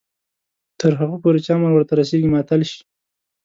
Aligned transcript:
تر 0.79 0.91
هغو 0.99 1.17
پورې 1.23 1.39
چې 1.45 1.49
امر 1.55 1.71
ورته 1.73 1.93
رسیږي 1.99 2.27
معطل 2.33 2.61
شي. 2.71 2.79